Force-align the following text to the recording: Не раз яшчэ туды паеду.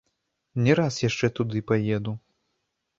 Не 0.67 0.77
раз 0.79 0.95
яшчэ 1.09 1.31
туды 1.39 1.65
паеду. 1.71 2.19